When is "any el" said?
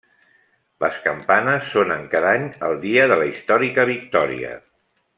2.39-2.81